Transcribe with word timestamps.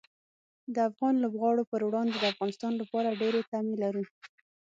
د 0.73 0.75
افغان 0.89 1.15
لوبغاړو 1.23 1.63
پر 1.71 1.81
وړاندې 1.87 2.15
د 2.19 2.25
افغانستان 2.33 2.73
لپاره 2.81 3.17
ډېرې 3.21 3.41
تمې 3.51 3.75
لرو. 3.83 4.03